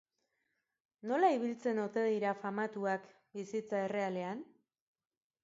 Nola 1.11 1.29
ibiltzen 1.35 1.81
ote 1.83 2.05
dira 2.07 2.33
famatuak 2.41 3.07
bizitza 3.37 3.83
errealean? 3.85 4.43